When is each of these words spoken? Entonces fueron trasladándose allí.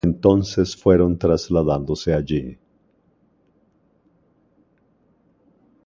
Entonces 0.03 0.75
fueron 0.75 1.19
trasladándose 1.19 2.11
allí. 2.15 2.57